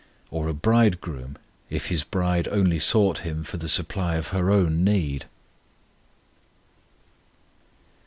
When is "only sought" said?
2.47-3.19